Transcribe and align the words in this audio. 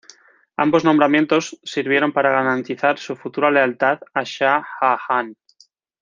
Ambos 0.57 0.83
nombramientos 0.83 1.59
sirvieron 1.63 2.11
para 2.11 2.31
garantizar 2.31 2.97
su 2.97 3.15
futura 3.15 3.51
lealtad 3.51 3.99
a 4.15 4.23
Shah 4.23 4.63
Jahan. 4.79 5.37